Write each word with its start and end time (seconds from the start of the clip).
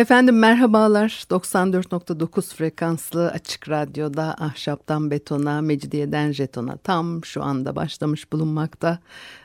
Efendim 0.00 0.38
merhabalar. 0.38 1.24
94.9 1.30 2.54
frekanslı 2.54 3.30
açık 3.30 3.68
radyoda 3.68 4.34
ahşaptan 4.38 5.10
betona, 5.10 5.60
mecidiyeden 5.60 6.32
jetona 6.32 6.76
tam 6.76 7.24
şu 7.24 7.42
anda 7.42 7.76
başlamış 7.76 8.32
bulunmakta. 8.32 8.98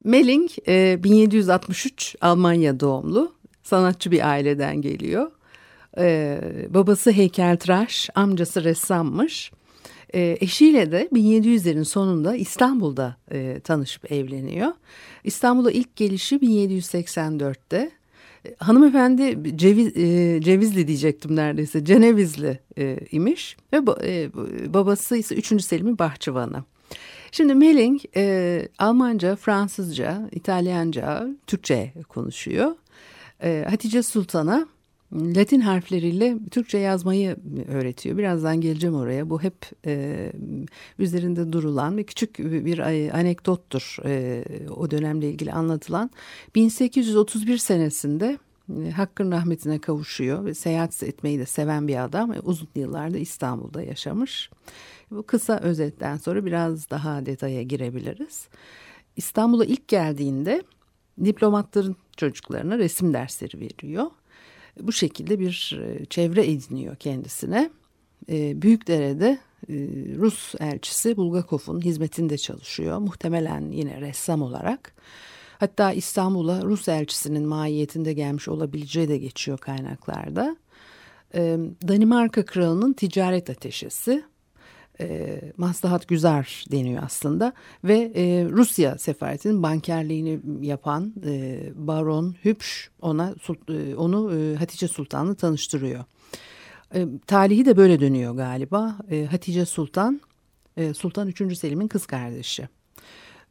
Melling 0.03 0.49
e, 0.67 1.03
1763 1.03 2.15
Almanya 2.21 2.79
doğumlu 2.79 3.33
sanatçı 3.63 4.11
bir 4.11 4.29
aileden 4.29 4.81
geliyor. 4.81 5.31
E, 5.97 6.39
babası 6.69 7.11
heykeltıraş, 7.11 8.09
amcası 8.15 8.63
ressammış. 8.63 9.51
E, 10.13 10.37
eşiyle 10.41 10.91
de 10.91 11.09
1700'lerin 11.13 11.85
sonunda 11.85 12.35
İstanbul'da 12.35 13.17
e, 13.31 13.59
tanışıp 13.59 14.11
evleniyor. 14.11 14.71
İstanbul'a 15.23 15.71
ilk 15.71 15.95
gelişi 15.95 16.35
1784'te. 16.35 17.91
E, 18.45 18.55
hanımefendi 18.57 19.57
ceviz, 19.57 19.97
e, 19.97 20.41
Cevizli 20.41 20.87
diyecektim 20.87 21.35
neredeyse 21.35 21.85
Cenevizli 21.85 22.59
e, 22.77 22.97
imiş 23.11 23.57
ve 23.73 23.77
e, 24.03 24.29
babası 24.73 25.17
ise 25.17 25.35
3. 25.35 25.61
Selim'in 25.61 25.99
bahçıvanı. 25.99 26.63
Şimdi 27.31 27.55
Melling 27.55 28.01
e, 28.15 28.67
Almanca, 28.79 29.35
Fransızca, 29.35 30.29
İtalyanca, 30.31 31.27
Türkçe 31.47 31.93
konuşuyor. 32.09 32.75
E, 33.43 33.65
Hatice 33.69 34.03
Sultan'a 34.03 34.67
Latin 35.13 35.59
harfleriyle 35.59 36.37
Türkçe 36.51 36.77
yazmayı 36.77 37.37
öğretiyor. 37.67 38.17
Birazdan 38.17 38.61
geleceğim 38.61 38.95
oraya. 38.95 39.29
Bu 39.29 39.43
hep 39.43 39.55
e, 39.85 40.31
üzerinde 40.99 41.53
durulan 41.53 41.97
ve 41.97 42.03
küçük 42.03 42.39
bir 42.39 42.79
anekdottur 43.17 43.97
e, 44.05 44.43
o 44.69 44.91
dönemle 44.91 45.29
ilgili 45.29 45.53
anlatılan. 45.53 46.11
1831 46.55 47.57
senesinde 47.57 48.37
e, 48.85 48.91
Hakkın 48.91 49.31
rahmetine 49.31 49.79
kavuşuyor 49.79 50.45
ve 50.45 50.53
seyahat 50.53 51.03
etmeyi 51.03 51.39
de 51.39 51.45
seven 51.45 51.87
bir 51.87 52.03
adam. 52.03 52.33
E, 52.33 52.39
uzun 52.39 52.67
yıllarda 52.75 53.17
İstanbul'da 53.17 53.81
yaşamış. 53.83 54.49
Bu 55.11 55.23
kısa 55.23 55.59
özetten 55.59 56.17
sonra 56.17 56.45
biraz 56.45 56.89
daha 56.89 57.25
detaya 57.25 57.63
girebiliriz. 57.63 58.47
İstanbul'a 59.15 59.65
ilk 59.65 59.87
geldiğinde 59.87 60.63
diplomatların 61.23 61.95
çocuklarına 62.17 62.77
resim 62.77 63.13
dersleri 63.13 63.59
veriyor 63.59 64.05
bu 64.81 64.91
şekilde 64.91 65.39
bir 65.39 65.79
e, 65.81 66.05
çevre 66.05 66.51
ediniyor 66.51 66.95
kendisine. 66.95 67.69
E, 68.29 68.61
Büyükdere'de 68.61 69.37
e, 69.69 69.73
Rus 70.17 70.55
elçisi 70.59 71.17
Bulgakov'un 71.17 71.81
hizmetinde 71.81 72.37
çalışıyor. 72.37 72.97
Muhtemelen 72.97 73.71
yine 73.71 74.01
ressam 74.01 74.41
olarak. 74.41 74.93
Hatta 75.59 75.93
İstanbul'a 75.93 76.61
Rus 76.61 76.87
elçisinin 76.87 77.47
mahiyetinde 77.47 78.13
gelmiş 78.13 78.47
olabileceği 78.47 79.09
de 79.09 79.17
geçiyor 79.17 79.57
kaynaklarda. 79.57 80.55
Danimarka 81.87 82.45
kralının 82.45 82.93
ticaret 82.93 83.49
ateşesi 83.49 84.23
e, 84.99 85.41
maslahat 85.57 86.07
güzar 86.07 86.65
deniyor 86.71 87.03
aslında 87.05 87.53
ve 87.83 88.11
e, 88.15 88.45
Rusya 88.49 88.97
sefaretinin 88.97 89.63
bankerliğini 89.63 90.39
yapan 90.61 91.13
e, 91.25 91.59
Baron 91.75 92.35
Hübsch 92.45 92.89
ona 93.01 93.35
e, 93.69 93.95
onu 93.95 94.37
e, 94.37 94.55
Hatice 94.55 94.87
Sultan'la 94.87 95.35
tanıştırıyor. 95.35 96.03
E, 96.95 97.07
tarihi 97.27 97.65
de 97.65 97.77
böyle 97.77 97.99
dönüyor 97.99 98.35
galiba. 98.35 98.97
E, 99.11 99.25
Hatice 99.25 99.65
Sultan 99.65 100.21
e, 100.77 100.93
Sultan 100.93 101.27
3. 101.27 101.57
Selim'in 101.57 101.87
kız 101.87 102.05
kardeşi. 102.05 102.67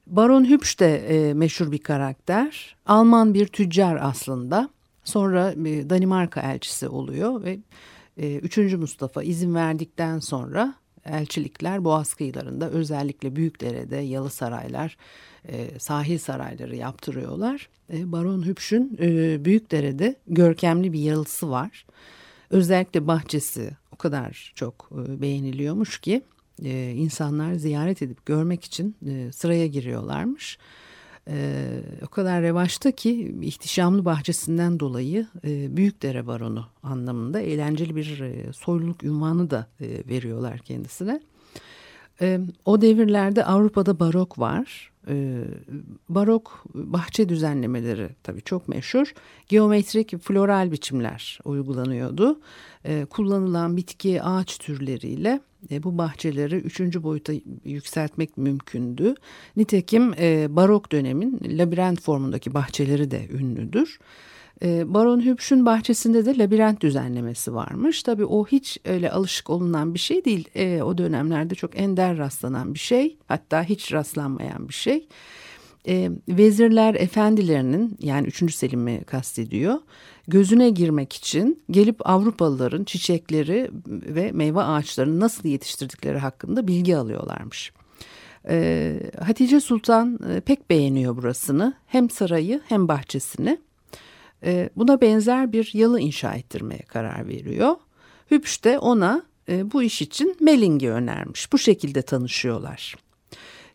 Baron 0.06 0.44
Hübsch 0.44 0.80
de 0.80 0.96
e, 0.96 1.34
meşhur 1.34 1.72
bir 1.72 1.78
karakter. 1.78 2.76
Alman 2.86 3.34
bir 3.34 3.46
tüccar 3.46 3.98
aslında. 4.02 4.68
Sonra 5.04 5.52
e, 5.52 5.90
Danimarka 5.90 6.40
elçisi 6.40 6.88
oluyor 6.88 7.44
ve 7.44 7.58
e, 8.16 8.36
3. 8.36 8.58
Mustafa 8.58 9.22
izin 9.22 9.54
verdikten 9.54 10.18
sonra 10.18 10.74
elçilikler 11.06 11.84
Boğaz 11.84 12.14
kıyılarında 12.14 12.70
özellikle 12.70 13.36
Büyükdere'de 13.36 13.96
yalı 13.96 14.30
saraylar, 14.30 14.96
e, 15.48 15.78
sahil 15.78 16.18
sarayları 16.18 16.76
yaptırıyorlar. 16.76 17.68
E, 17.92 18.12
Baron 18.12 18.46
Hübsch'ün 18.46 18.98
e, 19.00 19.44
Büyükdere'de 19.44 20.16
görkemli 20.26 20.92
bir 20.92 21.00
yalısı 21.00 21.50
var. 21.50 21.86
Özellikle 22.50 23.06
bahçesi 23.06 23.70
o 23.92 23.96
kadar 23.96 24.52
çok 24.54 24.90
e, 24.92 25.20
beğeniliyormuş 25.20 26.00
ki 26.00 26.22
e, 26.64 26.90
insanlar 26.90 27.54
ziyaret 27.54 28.02
edip 28.02 28.26
görmek 28.26 28.64
için 28.64 28.96
e, 29.06 29.32
sıraya 29.32 29.66
giriyorlarmış 29.66 30.58
e, 31.30 31.66
o 32.04 32.06
kadar 32.06 32.42
revaçta 32.42 32.90
ki 32.90 33.34
ihtişamlı 33.42 34.04
bahçesinden 34.04 34.80
dolayı 34.80 35.26
e, 35.44 35.76
Büyükdere 35.76 36.26
Baronu 36.26 36.66
anlamında 36.82 37.40
eğlenceli 37.40 37.96
bir 37.96 38.20
e, 38.20 38.52
soyluluk 38.52 39.04
ünvanı 39.04 39.50
da 39.50 39.66
e, 39.80 40.08
veriyorlar 40.08 40.58
kendisine. 40.58 41.20
E, 42.20 42.40
o 42.64 42.80
devirlerde 42.80 43.44
Avrupa'da 43.44 44.00
barok 44.00 44.38
var. 44.38 44.92
E, 45.08 45.44
barok 46.08 46.64
bahçe 46.74 47.28
düzenlemeleri 47.28 48.08
tabii 48.22 48.42
çok 48.42 48.68
meşhur. 48.68 49.12
Geometrik 49.48 50.18
floral 50.18 50.72
biçimler 50.72 51.38
uygulanıyordu. 51.44 52.40
E, 52.84 53.04
kullanılan 53.04 53.76
bitki 53.76 54.22
ağaç 54.22 54.58
türleriyle 54.58 55.40
e, 55.70 55.82
bu 55.82 55.98
bahçeleri 55.98 56.56
üçüncü 56.56 57.02
boyuta 57.02 57.32
yükseltmek 57.64 58.36
mümkündü. 58.36 59.14
Nitekim 59.56 60.14
e, 60.18 60.56
barok 60.56 60.92
dönemin 60.92 61.40
labirent 61.44 62.00
formundaki 62.00 62.54
bahçeleri 62.54 63.10
de 63.10 63.28
ünlüdür. 63.28 63.98
E, 64.62 64.94
Baron 64.94 65.20
Hübsch'ün 65.20 65.66
bahçesinde 65.66 66.24
de 66.24 66.38
labirent 66.38 66.80
düzenlemesi 66.80 67.54
varmış. 67.54 68.02
Tabii 68.02 68.24
o 68.24 68.46
hiç 68.46 68.78
öyle 68.84 69.10
alışık 69.10 69.50
olunan 69.50 69.94
bir 69.94 69.98
şey 69.98 70.24
değil. 70.24 70.48
E, 70.54 70.82
o 70.82 70.98
dönemlerde 70.98 71.54
çok 71.54 71.80
ender 71.80 72.18
rastlanan 72.18 72.74
bir 72.74 72.78
şey. 72.78 73.16
Hatta 73.26 73.62
hiç 73.62 73.92
rastlanmayan 73.92 74.68
bir 74.68 74.74
şey. 74.74 75.08
E, 75.88 76.10
vezirler 76.28 76.94
efendilerinin 76.94 77.96
yani 78.00 78.26
3. 78.26 78.54
Selim'i 78.54 79.04
kastediyor 79.04 79.78
gözüne 80.28 80.70
girmek 80.70 81.12
için 81.12 81.62
gelip 81.70 82.08
Avrupalıların 82.08 82.84
çiçekleri 82.84 83.70
ve 83.86 84.32
meyve 84.32 84.60
ağaçlarını 84.60 85.20
nasıl 85.20 85.48
yetiştirdikleri 85.48 86.18
hakkında 86.18 86.68
bilgi 86.68 86.96
alıyorlarmış. 86.96 87.72
Ee, 88.48 89.00
Hatice 89.26 89.60
Sultan 89.60 90.18
e, 90.30 90.40
pek 90.40 90.70
beğeniyor 90.70 91.16
burasını 91.16 91.74
hem 91.86 92.10
sarayı 92.10 92.60
hem 92.68 92.88
bahçesini. 92.88 93.58
Ee, 94.46 94.70
buna 94.76 95.00
benzer 95.00 95.52
bir 95.52 95.70
yalı 95.74 96.00
inşa 96.00 96.34
ettirmeye 96.34 96.82
karar 96.82 97.28
veriyor. 97.28 97.76
Hübsch 98.30 98.64
de 98.64 98.78
ona 98.78 99.22
e, 99.48 99.72
bu 99.72 99.82
iş 99.82 100.02
için 100.02 100.36
Melling'i 100.40 100.90
önermiş. 100.90 101.52
Bu 101.52 101.58
şekilde 101.58 102.02
tanışıyorlar. 102.02 102.94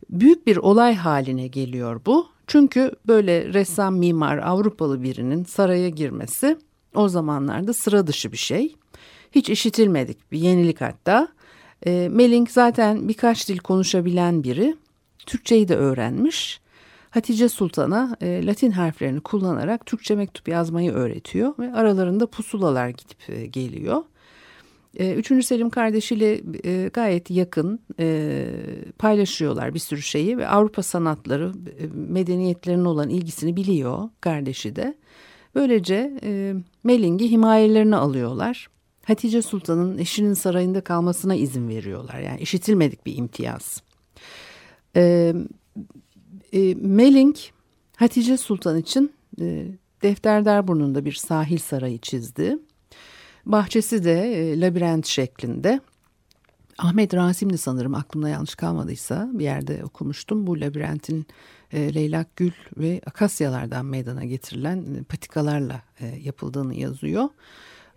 Büyük 0.10 0.48
bir 0.48 0.58
olay 0.58 0.96
haline 0.96 1.48
geliyor 1.48 2.02
bu. 2.06 2.28
Çünkü 2.48 2.92
böyle 3.08 3.54
ressam 3.54 3.98
mimar 3.98 4.38
Avrupalı 4.38 5.04
birinin 5.04 5.44
saraya 5.44 5.90
girmesi 5.90 6.58
o 6.96 7.10
zamanlarda 7.10 7.74
sıra 7.74 8.08
dışı 8.08 8.32
bir 8.32 8.38
şey. 8.38 8.76
Hiç 9.32 9.50
işitilmedik 9.50 10.32
bir 10.32 10.40
yenilik 10.40 10.82
hatta. 10.82 11.28
E, 11.86 12.10
Melling 12.12 12.50
zaten 12.50 13.08
birkaç 13.08 13.50
dil 13.50 13.58
konuşabilen 13.58 14.44
biri. 14.44 14.76
Türkçeyi 15.26 15.68
de 15.68 15.76
öğrenmiş. 15.76 16.61
Hatice 17.12 17.50
Sultan'a 17.50 18.18
e, 18.22 18.46
Latin 18.46 18.72
harflerini 18.72 19.20
kullanarak 19.20 19.86
Türkçe 19.86 20.16
mektup 20.16 20.48
yazmayı 20.48 20.92
öğretiyor 20.92 21.54
ve 21.60 21.74
aralarında 21.74 22.28
pusulalar 22.28 22.90
gidip 22.90 23.30
e, 23.30 23.46
geliyor. 23.46 24.04
E, 24.98 25.14
Üçüncü 25.14 25.44
Selim 25.44 25.70
kardeşiyle 25.70 26.42
e, 26.64 26.88
gayet 26.88 27.32
yakın 27.32 27.80
e, 28.00 28.46
paylaşıyorlar 29.00 29.74
bir 29.74 29.80
sürü 29.80 30.02
şeyi 30.02 30.38
ve 30.38 30.48
Avrupa 30.48 30.84
sanatları 30.84 31.52
e, 31.80 31.88
medeniyetlerine 31.94 32.88
olan 32.88 33.10
ilgisini 33.10 33.56
biliyor 33.56 34.10
kardeşi 34.22 34.76
de. 34.76 34.98
Böylece 35.56 36.20
e, 36.24 36.54
Melling'i 36.84 37.32
himayelerine 37.32 37.96
alıyorlar. 37.96 38.68
Hatice 39.06 39.42
Sultan'ın 39.42 39.98
eşinin 39.98 40.34
sarayında 40.34 40.82
kalmasına 40.82 41.36
izin 41.36 41.70
veriyorlar. 41.70 42.20
Yani 42.20 42.40
işitilmedik 42.40 43.06
bir 43.06 43.18
imtiyaz. 43.18 43.82
E, 44.96 45.34
e, 46.54 46.76
Melling 46.76 47.36
Hatice 47.96 48.38
Sultan 48.38 48.78
için 48.78 49.14
e, 49.42 49.68
Defterdarburnu'nda 50.02 51.06
bir 51.06 51.14
sahil 51.14 51.58
sarayı 51.58 51.98
çizdi. 51.98 52.58
Bahçesi 53.46 54.04
de 54.04 54.34
e, 54.34 54.60
labirent 54.62 55.08
şeklinde. 55.08 55.80
Ahmet 56.78 57.14
Rasim'di 57.14 57.58
sanırım 57.58 57.96
aklımda 57.96 58.30
yanlış 58.30 58.56
kalmadıysa 58.56 59.30
bir 59.34 59.44
yerde 59.44 59.84
okumuştum. 59.84 60.48
Bu 60.48 60.62
labirentin 60.62 61.26
e, 61.74 61.94
leylak 61.94 62.36
gül 62.36 62.52
ve 62.78 63.02
akasyalardan 63.06 63.86
meydana 63.86 64.26
getirilen 64.26 64.78
e, 64.78 65.04
patikalarla 65.04 65.82
e, 66.00 66.08
yapıldığını 66.08 66.76
yazıyor. 66.76 67.30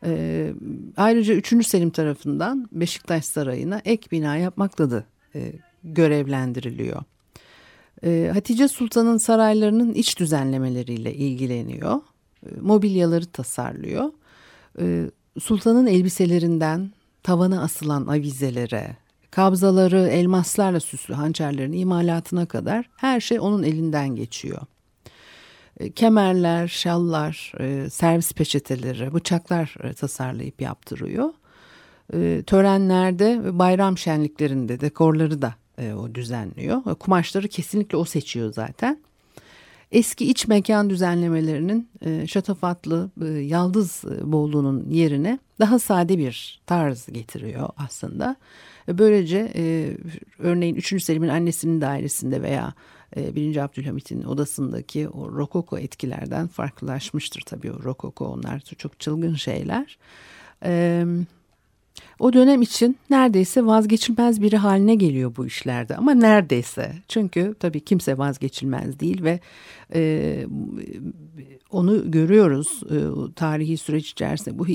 E, 0.04 0.52
ayrıca 0.96 1.34
3. 1.34 1.66
Selim 1.66 1.90
tarafından 1.90 2.68
Beşiktaş 2.72 3.24
Sarayı'na 3.24 3.82
ek 3.84 4.08
bina 4.10 4.36
yapmakla 4.36 4.90
da 4.90 5.04
e, 5.34 5.52
görevlendiriliyor. 5.84 7.02
E, 8.02 8.30
Hatice 8.34 8.68
Sultan'ın 8.68 9.18
saraylarının 9.18 9.94
iç 9.94 10.18
düzenlemeleriyle 10.18 11.14
ilgileniyor. 11.14 12.00
E, 12.46 12.60
mobilyaları 12.60 13.26
tasarlıyor. 13.26 14.10
E, 14.80 15.10
Sultan'ın 15.40 15.86
elbiselerinden 15.86 16.90
tavana 17.22 17.62
asılan 17.62 18.06
avizelere, 18.06 18.96
kabzaları 19.30 20.08
elmaslarla 20.08 20.80
süslü 20.80 21.14
hançerlerin 21.14 21.72
imalatına 21.72 22.46
kadar 22.46 22.90
her 22.96 23.20
şey 23.20 23.40
onun 23.40 23.62
elinden 23.62 24.16
geçiyor. 24.16 24.60
Kemerler, 25.94 26.68
şallar, 26.68 27.52
e, 27.60 27.90
servis 27.90 28.32
peçeteleri, 28.32 29.14
bıçaklar 29.14 29.74
e, 29.82 29.92
tasarlayıp 29.92 30.60
yaptırıyor. 30.60 31.30
Törenlerde, 32.46 33.58
bayram 33.58 33.98
şenliklerinde 33.98 34.80
dekorları 34.80 35.42
da 35.42 35.54
o 35.78 36.14
düzenliyor. 36.14 36.82
Kumaşları 36.94 37.48
kesinlikle 37.48 37.96
o 37.96 38.04
seçiyor 38.04 38.52
zaten. 38.52 38.98
Eski 39.92 40.30
iç 40.30 40.48
mekan 40.48 40.90
düzenlemelerinin 40.90 41.88
e, 42.00 42.26
şatafatlı 42.26 43.10
e, 43.22 43.26
yaldız 43.28 44.04
bolluğunun 44.22 44.90
yerine 44.90 45.38
daha 45.60 45.78
sade 45.78 46.18
bir 46.18 46.60
tarz 46.66 47.06
getiriyor 47.06 47.68
aslında. 47.76 48.36
Böylece 48.88 49.52
e, 49.54 49.96
örneğin 50.38 50.74
3. 50.74 51.02
Selim'in 51.02 51.28
annesinin 51.28 51.80
dairesinde 51.80 52.42
veya 52.42 52.74
e, 53.16 53.34
1. 53.34 53.56
Abdülhamit'in 53.56 54.22
odasındaki 54.22 55.08
o 55.08 55.32
rokoko 55.32 55.78
etkilerden 55.78 56.46
farklılaşmıştır 56.46 57.40
tabii 57.40 57.72
o 57.72 57.82
rokoko 57.82 58.26
onlar 58.26 58.60
çok 58.60 59.00
çılgın 59.00 59.34
şeyler. 59.34 59.98
Evet. 60.62 61.26
O 62.18 62.32
dönem 62.32 62.62
için 62.62 62.96
neredeyse 63.10 63.66
vazgeçilmez 63.66 64.42
biri 64.42 64.56
haline 64.56 64.94
geliyor 64.94 65.36
bu 65.36 65.46
işlerde. 65.46 65.96
Ama 65.96 66.14
neredeyse. 66.14 66.92
Çünkü 67.08 67.54
tabii 67.60 67.80
kimse 67.80 68.18
vazgeçilmez 68.18 69.00
değil 69.00 69.22
ve 69.22 69.40
e, 69.94 70.46
onu 71.70 72.10
görüyoruz 72.10 72.82
e, 72.90 72.96
tarihi 73.34 73.76
süreç 73.76 74.10
içerisinde. 74.10 74.58
Bu 74.58 74.68
e, 74.68 74.74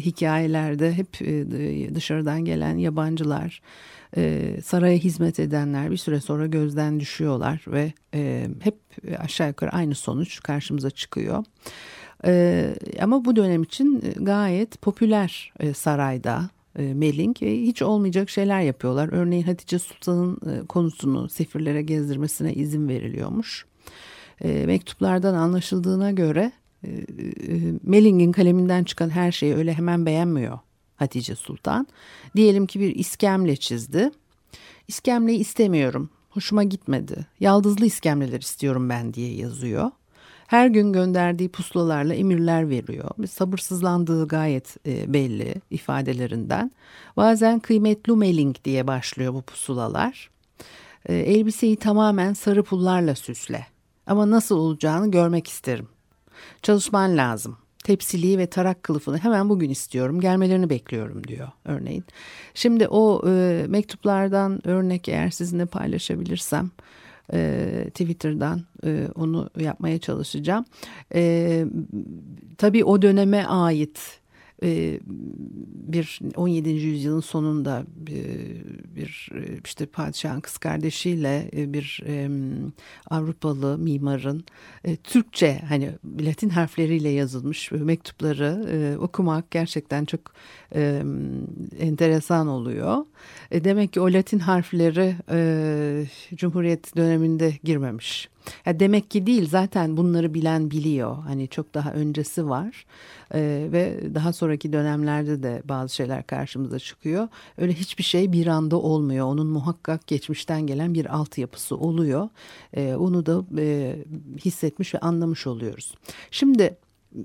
hikayelerde 0.00 0.92
hep 0.92 1.22
e, 1.22 1.94
dışarıdan 1.94 2.44
gelen 2.44 2.76
yabancılar 2.76 3.62
e, 4.16 4.54
saraya 4.64 4.96
hizmet 4.96 5.40
edenler 5.40 5.90
bir 5.90 5.96
süre 5.96 6.20
sonra 6.20 6.46
gözden 6.46 7.00
düşüyorlar 7.00 7.64
ve 7.66 7.92
e, 8.14 8.48
hep 8.60 8.76
aşağı 9.18 9.48
yukarı 9.48 9.70
aynı 9.70 9.94
sonuç 9.94 10.42
karşımıza 10.42 10.90
çıkıyor. 10.90 11.44
Ee, 12.26 12.74
ama 13.02 13.24
bu 13.24 13.36
dönem 13.36 13.62
için 13.62 14.02
gayet 14.16 14.82
popüler 14.82 15.52
e, 15.60 15.74
sarayda 15.74 16.50
Melink 16.78 17.42
e, 17.42 17.62
hiç 17.62 17.82
olmayacak 17.82 18.30
şeyler 18.30 18.60
yapıyorlar. 18.60 19.08
Örneğin 19.12 19.42
Hatice 19.42 19.78
Sultan'ın 19.78 20.38
e, 20.50 20.66
konusunu 20.66 21.28
sefirlere 21.28 21.82
gezdirmesine 21.82 22.54
izin 22.54 22.88
veriliyormuş. 22.88 23.66
Mektuplardan 24.44 25.34
anlaşıldığına 25.34 26.10
göre 26.10 26.52
Meling'in 27.82 28.32
kaleminden 28.32 28.84
çıkan 28.84 29.10
her 29.10 29.32
şeyi 29.32 29.54
öyle 29.54 29.74
hemen 29.74 30.06
beğenmiyor 30.06 30.58
Hatice 30.96 31.34
Sultan. 31.34 31.86
Diyelim 32.36 32.66
ki 32.66 32.80
bir 32.80 32.94
iskemle 32.94 33.56
çizdi. 33.56 34.10
İskemleyi 34.88 35.38
istemiyorum. 35.38 36.10
Hoşuma 36.30 36.62
gitmedi. 36.62 37.26
Yaldızlı 37.40 37.86
iskemleler 37.86 38.40
istiyorum 38.40 38.88
ben 38.88 39.14
diye 39.14 39.34
yazıyor 39.34 39.90
her 40.46 40.66
gün 40.66 40.92
gönderdiği 40.92 41.48
pusulalarla 41.48 42.14
emirler 42.14 42.70
veriyor. 42.70 43.10
Sabırsızlandığı 43.28 44.28
gayet 44.28 44.76
e, 44.86 45.12
belli 45.12 45.54
ifadelerinden. 45.70 46.70
Bazen 47.16 47.60
kıymetli 47.60 48.12
mailing 48.12 48.56
diye 48.64 48.86
başlıyor 48.86 49.34
bu 49.34 49.42
pusulalar. 49.42 50.30
E, 51.06 51.14
elbiseyi 51.14 51.76
tamamen 51.76 52.32
sarı 52.32 52.62
pullarla 52.62 53.14
süsle. 53.14 53.66
Ama 54.06 54.30
nasıl 54.30 54.56
olacağını 54.58 55.10
görmek 55.10 55.48
isterim. 55.48 55.88
Çalışman 56.62 57.16
lazım. 57.16 57.56
Tepsiliği 57.84 58.38
ve 58.38 58.46
tarak 58.46 58.82
kılıfını 58.82 59.18
hemen 59.18 59.48
bugün 59.48 59.70
istiyorum. 59.70 60.20
Gelmelerini 60.20 60.70
bekliyorum 60.70 61.24
diyor 61.24 61.48
örneğin. 61.64 62.04
Şimdi 62.54 62.88
o 62.88 63.28
e, 63.28 63.64
mektuplardan 63.68 64.68
örnek 64.68 65.08
eğer 65.08 65.30
sizinle 65.30 65.66
paylaşabilirsem 65.66 66.70
e, 67.32 67.90
Twitter'dan 67.90 68.60
e, 68.84 69.08
onu 69.14 69.50
yapmaya 69.58 69.98
çalışacağım. 69.98 70.64
E, 71.14 71.64
tabii 72.58 72.84
o 72.84 73.02
döneme 73.02 73.44
ait 73.44 74.20
e, 74.64 75.00
bir 75.74 76.20
17. 76.36 76.70
yüzyılın 76.70 77.20
sonunda 77.20 77.84
bir 78.96 79.30
işte 79.64 79.86
padişahın 79.86 80.40
kız 80.40 80.58
kardeşiyle 80.58 81.50
bir 81.52 82.02
Avrupalı 83.10 83.78
mimarın 83.78 84.44
Türkçe 85.04 85.62
hani 85.68 85.90
Latin 86.20 86.48
harfleriyle 86.48 87.08
yazılmış 87.08 87.72
mektupları 87.72 88.98
okumak 89.00 89.50
gerçekten 89.50 90.04
çok 90.04 90.20
enteresan 91.78 92.48
oluyor. 92.48 93.04
Demek 93.52 93.92
ki 93.92 94.00
o 94.00 94.12
Latin 94.12 94.38
harfleri 94.38 95.16
Cumhuriyet 96.36 96.96
döneminde 96.96 97.58
girmemiş. 97.64 98.33
Ya 98.66 98.80
demek 98.80 99.10
ki 99.10 99.26
değil 99.26 99.48
zaten 99.48 99.96
bunları 99.96 100.34
bilen 100.34 100.70
biliyor. 100.70 101.16
Hani 101.16 101.48
çok 101.48 101.74
daha 101.74 101.92
öncesi 101.92 102.48
var 102.48 102.86
ee, 103.34 103.68
ve 103.72 104.14
daha 104.14 104.32
sonraki 104.32 104.72
dönemlerde 104.72 105.42
de 105.42 105.62
bazı 105.64 105.94
şeyler 105.94 106.26
karşımıza 106.26 106.78
çıkıyor. 106.78 107.28
Öyle 107.58 107.72
hiçbir 107.72 108.04
şey 108.04 108.32
bir 108.32 108.46
anda 108.46 108.76
olmuyor. 108.76 109.26
Onun 109.26 109.46
muhakkak 109.46 110.06
geçmişten 110.06 110.66
gelen 110.66 110.94
bir 110.94 111.14
altyapısı 111.14 111.76
oluyor. 111.76 112.28
Ee, 112.76 112.94
onu 112.94 113.26
da 113.26 113.44
e, 113.58 113.96
hissetmiş 114.44 114.94
ve 114.94 114.98
anlamış 114.98 115.46
oluyoruz. 115.46 115.94
Şimdi 116.30 116.76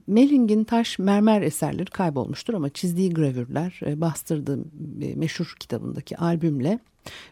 Melling'in 0.08 0.64
taş 0.64 1.00
mermer 1.00 1.42
eserleri 1.42 1.86
kaybolmuştur 1.86 2.54
ama 2.54 2.70
çizdiği 2.70 3.14
gravürler 3.14 3.80
e, 3.86 4.02
bastırdığı 4.02 4.60
e, 5.02 5.16
meşhur 5.16 5.56
kitabındaki 5.60 6.18
albümle 6.18 6.80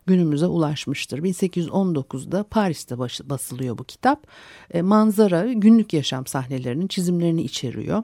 günümüze 0.06 0.46
ulaşmıştır. 0.46 1.20
1819'da 1.20 2.44
Paris'te 2.44 3.00
basılıyor 3.00 3.78
bu 3.78 3.84
kitap. 3.84 4.28
E, 4.74 4.82
manzara, 4.82 5.54
günlük 5.54 5.94
yaşam 5.94 6.26
sahnelerinin 6.26 6.88
çizimlerini 6.88 7.42
içeriyor. 7.42 8.04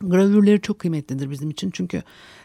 Gravürleri 0.00 0.60
çok 0.60 0.78
kıymetlidir 0.78 1.30
bizim 1.30 1.50
için 1.50 1.70
çünkü 1.70 2.02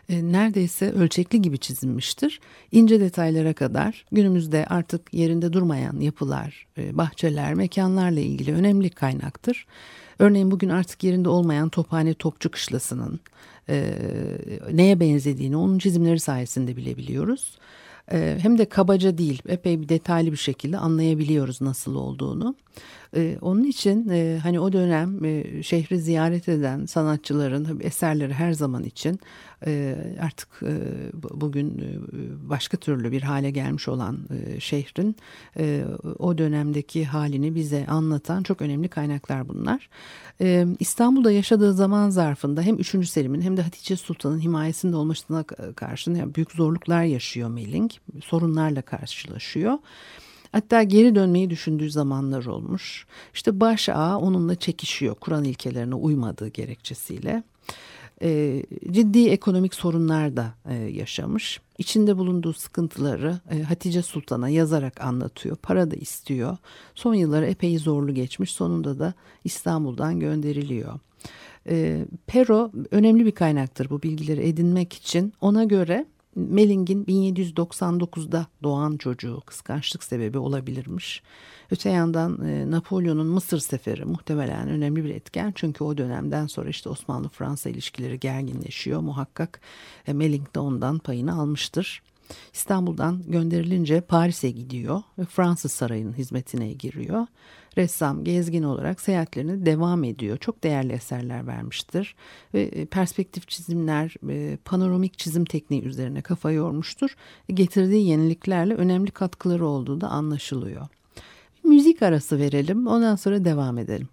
e, 0.10 0.32
neredeyse 0.32 0.92
ölçekli 0.92 1.42
gibi 1.42 1.58
çizilmiştir. 1.58 2.40
İnce 2.72 3.00
detaylara 3.00 3.54
kadar 3.54 4.06
günümüzde 4.12 4.66
artık 4.66 5.14
yerinde 5.14 5.54
durmayan 5.54 6.00
yapılar, 6.00 6.68
e, 6.78 6.98
bahçeler, 6.98 7.54
mekanlarla 7.54 8.20
ilgili 8.20 8.54
önemli 8.54 8.90
kaynaktır. 8.90 9.66
Örneğin 10.20 10.52
bugün 10.52 10.70
artık 10.70 11.04
yerinde 11.04 11.30
olmayan 11.30 11.70
Tophane 11.70 12.14
Topçu 12.14 12.52
Kışlası'nın 12.52 13.20
e, 13.70 13.94
neye 14.72 15.00
benzediğini 15.00 15.58
onun 15.58 15.80
çizimleri 15.80 16.20
sayesinde 16.20 16.78
bilebiliyoruz. 16.78 17.58
E, 18.12 18.38
hem 18.42 18.58
de 18.58 18.66
kabaca 18.66 19.18
değil 19.18 19.42
epey 19.48 19.82
bir 19.82 19.90
detaylı 19.90 20.32
bir 20.32 20.38
şekilde 20.38 20.78
anlayabiliyoruz 20.78 21.62
nasıl 21.62 21.96
olduğunu. 21.96 22.56
E, 23.16 23.38
onun 23.42 23.64
için 23.64 24.10
e, 24.10 24.40
hani 24.44 24.60
o 24.60 24.74
dönem 24.74 25.26
e, 25.26 25.64
şehri 25.64 26.00
ziyaret 26.00 26.50
eden 26.50 26.86
sanatçıların 26.86 27.80
eserleri 27.84 28.34
her 28.34 28.54
zaman 28.54 28.84
için 28.84 29.20
e, 29.66 29.96
artık 30.22 30.48
e, 30.64 30.74
bugün 31.14 31.78
e, 31.80 31.90
başka 32.50 32.78
türlü 32.78 33.12
bir 33.12 33.22
hale 33.22 33.52
gelmiş 33.52 33.88
olan 33.88 34.20
e, 34.30 34.60
şehrin 34.60 35.16
e, 35.58 35.84
o 36.20 36.38
dönemdeki 36.38 37.06
halini 37.06 37.56
bize 37.56 37.86
anlatan 37.86 38.44
çok 38.44 38.62
önemli 38.62 38.88
kaynaklar 38.88 39.50
bunlar. 39.50 39.90
E, 40.42 40.66
İstanbul'da 40.80 41.32
yaşadığı 41.32 41.74
zaman 41.74 42.10
zarfında 42.10 42.62
hem 42.62 42.80
3. 42.80 43.10
Selim'in 43.10 43.42
hem 43.42 43.58
de 43.58 43.62
Hatice 43.62 43.96
Sultan'ın 43.96 44.40
himayesinde 44.40 44.96
olmasına 44.96 45.44
karşın 45.76 46.16
yani 46.16 46.36
büyük 46.36 46.52
zorluklar 46.52 47.04
yaşıyor 47.04 47.50
Meling. 47.50 47.92
Sorunlarla 48.24 48.82
karşılaşıyor. 48.82 49.78
Hatta 50.52 50.84
geri 50.84 51.16
dönmeyi 51.16 51.50
düşündüğü 51.50 51.92
zamanlar 51.92 52.46
olmuş. 52.46 53.06
İşte 53.34 53.60
baş 53.60 53.90
ağa 53.90 54.18
onunla 54.18 54.56
çekişiyor 54.56 55.16
Kur'an 55.16 55.44
ilkelerine 55.44 55.96
uymadığı 55.96 56.48
gerekçesiyle. 56.48 57.44
E, 58.24 58.64
ciddi 58.92 59.30
ekonomik 59.30 59.76
sorunlar 59.76 60.38
da 60.38 60.54
e, 60.70 60.74
yaşamış. 60.76 61.62
İçinde 61.78 62.18
bulunduğu 62.18 62.54
sıkıntıları 62.54 63.40
e, 63.52 63.62
Hatice 63.62 64.02
Sultan'a 64.02 64.50
yazarak 64.50 65.02
anlatıyor. 65.02 65.56
Para 65.56 65.92
da 65.92 65.96
istiyor. 65.96 66.58
Son 66.96 67.14
yılları 67.14 67.46
epey 67.46 67.78
zorlu 67.78 68.14
geçmiş. 68.14 68.52
Sonunda 68.52 69.00
da 69.00 69.14
İstanbul'dan 69.44 70.20
gönderiliyor. 70.20 71.00
E, 71.70 72.06
Pero 72.28 72.72
önemli 72.92 73.26
bir 73.26 73.32
kaynaktır 73.32 73.90
bu 73.90 74.04
bilgileri 74.04 74.48
edinmek 74.48 74.94
için. 74.94 75.34
Ona 75.42 75.64
göre 75.64 76.06
Melling'in 76.36 77.06
1799'da 77.06 78.48
doğan 78.64 78.98
çocuğu 78.98 79.42
kıskançlık 79.46 80.04
sebebi 80.04 80.38
olabilirmiş. 80.38 81.24
Öte 81.72 81.90
yandan 81.90 82.46
e, 82.46 82.72
Napolyon'un 82.72 83.28
Mısır 83.28 83.60
seferi 83.60 84.06
muhtemelen 84.06 84.70
önemli 84.70 85.06
bir 85.06 85.10
etken. 85.10 85.52
Çünkü 85.56 85.84
o 85.84 85.98
dönemden 85.98 86.48
sonra 86.48 86.70
işte 86.70 86.90
Osmanlı-Fransa 86.90 87.70
ilişkileri 87.70 88.20
gerginleşiyor. 88.20 89.00
Muhakkak 89.00 89.62
e, 90.08 90.14
Melling 90.14 90.56
de 90.56 90.60
ondan 90.60 91.00
payını 91.00 91.40
almıştır. 91.40 92.02
İstanbul'dan 92.54 93.24
gönderilince 93.28 94.02
Paris'e 94.02 94.52
gidiyor 94.52 95.02
ve 95.18 95.26
Fransız 95.26 95.72
sarayının 95.72 96.14
hizmetine 96.14 96.74
giriyor. 96.74 97.28
Ressam, 97.78 98.24
gezgin 98.24 98.64
olarak 98.64 99.02
seyahatlerine 99.02 99.66
devam 99.66 100.04
ediyor. 100.04 100.38
Çok 100.38 100.64
değerli 100.64 100.94
eserler 100.94 101.48
vermiştir 101.48 102.16
ve 102.54 102.62
e, 102.62 102.86
perspektif 102.86 103.48
çizimler, 103.48 104.16
e, 104.30 104.58
panoramik 104.58 105.18
çizim 105.18 105.46
tekniği 105.46 105.84
üzerine 105.84 106.22
kafa 106.22 106.52
yormuştur. 106.52 107.16
Getirdiği 107.50 108.08
yeniliklerle 108.08 108.76
önemli 108.76 109.12
katkıları 109.12 109.66
olduğu 109.66 110.02
da 110.02 110.08
anlaşılıyor. 110.08 110.88
Müzik 111.64 112.02
arası 112.02 112.40
verelim, 112.40 112.88
ondan 112.88 113.16
sonra 113.16 113.46
devam 113.46 113.78
edelim. 113.78 114.08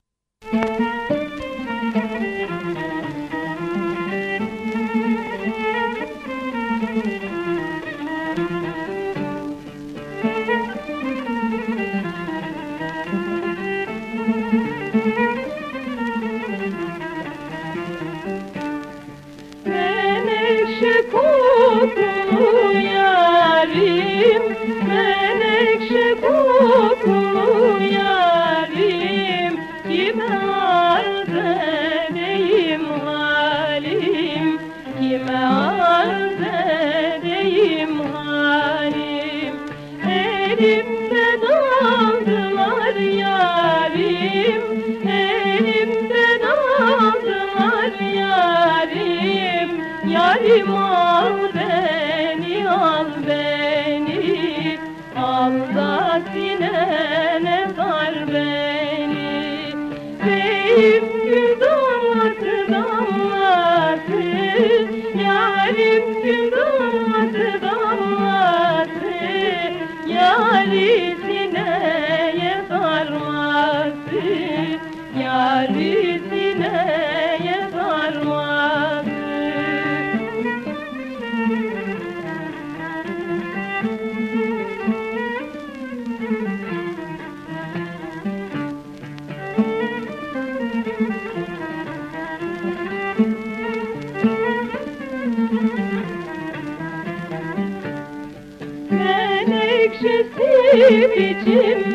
Biçim 100.90 101.87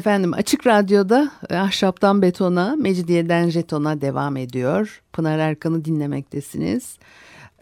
Efendim 0.00 0.34
Açık 0.34 0.66
Radyo'da 0.66 1.30
Ahşaptan 1.50 2.22
Betona, 2.22 2.76
Mecidiyeden 2.76 3.48
Jeton'a 3.48 4.00
devam 4.00 4.36
ediyor. 4.36 5.02
Pınar 5.12 5.38
Erkan'ı 5.38 5.84
dinlemektesiniz. 5.84 6.98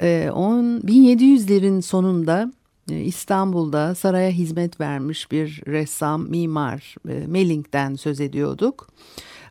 Ee, 0.00 0.30
on, 0.35 0.64
1700'lerin 0.80 1.83
sonunda 1.83 2.52
e, 2.90 3.00
İstanbul'da 3.00 3.95
saraya 3.95 4.30
hizmet 4.30 4.80
vermiş 4.80 5.33
bir 5.33 5.62
ressam, 5.66 6.30
mimar 6.30 6.95
e, 7.09 7.26
Melling'den 7.26 7.95
söz 7.95 8.21
ediyorduk. 8.21 8.88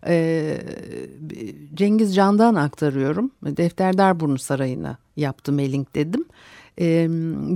E, 0.07 0.57
Cengiz 1.73 2.15
Can'dan 2.15 2.55
aktarıyorum. 2.55 3.31
Defterdarburnu 3.43 4.39
Sarayı'nı 4.39 4.97
yaptı 5.17 5.51
Melling 5.51 5.87
dedim. 5.95 6.25